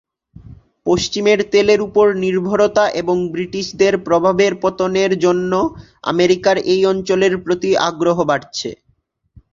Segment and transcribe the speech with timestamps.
[0.85, 5.51] পশ্চিমের তেলের উপর নির্ভরতা এবং ব্রিটিশদের প্রভাবের পতনের জন্য
[6.03, 8.69] আমেরিকার এই অঞ্চলের প্রতি আগ্রহ বাড়ছে।